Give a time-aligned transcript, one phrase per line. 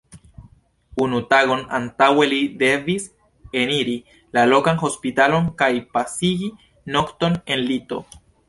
[1.03, 3.05] Unu tagon antaŭe li devis
[3.65, 3.95] eniri
[4.39, 6.53] la lokan hospitalon kaj pasigi
[6.97, 8.05] nokton en lito.